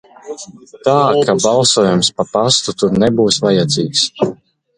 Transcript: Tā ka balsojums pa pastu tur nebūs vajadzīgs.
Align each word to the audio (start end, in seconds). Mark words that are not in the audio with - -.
Tā 0.87 0.95
ka 1.27 1.35
balsojums 1.43 2.09
pa 2.17 2.25
pastu 2.33 2.75
tur 2.81 2.97
nebūs 3.05 3.39
vajadzīgs. 3.45 4.09